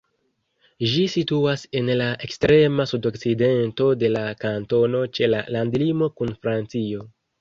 [0.91, 7.07] Ĝi situas en la ekstrema sudokcidento de la kantono ĉe la landlimo kun Francio.